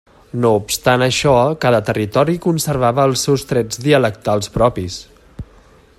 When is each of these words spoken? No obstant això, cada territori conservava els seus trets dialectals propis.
No 0.43 0.49
obstant 0.59 1.03
això, 1.07 1.33
cada 1.65 1.81
territori 1.89 2.37
conservava 2.47 3.07
els 3.11 3.27
seus 3.29 3.47
trets 3.53 3.83
dialectals 3.85 4.51
propis. 4.57 5.01